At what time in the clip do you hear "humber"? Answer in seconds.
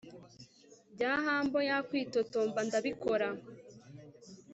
1.23-1.63